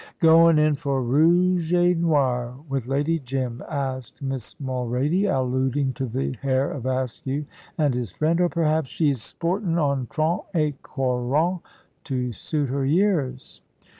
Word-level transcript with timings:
"Goin' 0.17 0.57
in 0.57 0.73
for 0.77 1.03
rouge 1.03 1.75
et 1.75 1.95
noir 1.95 2.57
with 2.67 2.87
Lady 2.87 3.19
Jim?" 3.19 3.61
asked 3.69 4.19
Miss 4.19 4.55
Mulrady, 4.59 5.27
alluding 5.27 5.93
to 5.93 6.07
the 6.07 6.35
hair 6.41 6.71
of 6.71 6.87
Askew 6.87 7.45
and 7.77 7.93
his 7.93 8.09
friend; 8.09 8.41
"or 8.41 8.49
perhaps 8.49 8.89
she's 8.89 9.21
sportin' 9.21 9.77
on 9.77 10.07
trente 10.07 10.45
et 10.55 10.81
quarante, 10.81 11.61
to 12.05 12.31
suit 12.31 12.69
her 12.69 12.83
years." 12.83 13.61